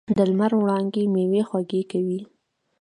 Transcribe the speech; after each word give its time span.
د 0.17 0.19
لمر 0.29 0.51
وړانګې 0.57 1.03
میوې 1.13 1.41
خوږې 1.49 1.81
کوي. 1.91 2.19